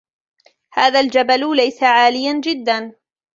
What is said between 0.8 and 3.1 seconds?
الجبل ليس عاليا جدا